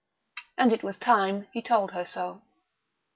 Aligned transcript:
And 0.57 0.73
it 0.73 0.81
was 0.81 0.97
time 0.97 1.45
he 1.53 1.61
told 1.61 1.91
her 1.91 2.05
so. 2.05 2.41